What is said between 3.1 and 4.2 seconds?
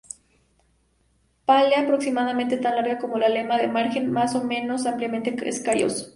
la lema, de margen